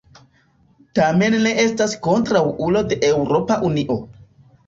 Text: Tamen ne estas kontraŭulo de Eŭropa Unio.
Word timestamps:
Tamen 0.99 1.35
ne 1.43 1.51
estas 1.65 1.93
kontraŭulo 2.09 2.83
de 2.93 2.99
Eŭropa 3.11 3.59
Unio. 3.71 3.99